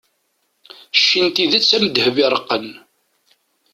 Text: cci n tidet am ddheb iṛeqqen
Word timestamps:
cci 1.01 1.19
n 1.25 1.27
tidet 1.35 1.69
am 1.75 1.85
ddheb 1.89 2.15
iṛeqqen 2.25 2.67